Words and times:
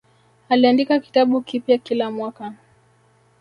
Aliandika 0.49 0.99
kitabu 0.99 1.41
kipya 1.41 1.77
kila 1.77 2.11
mwaka 2.11 2.53